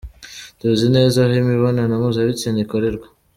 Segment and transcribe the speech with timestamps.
[0.59, 3.07] Tuzi neza aho imibonano mpuzabitsina ikorerwa.